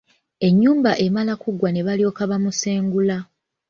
[0.47, 3.17] Ennyumba emala kuggwa ne balyoka bamusengula.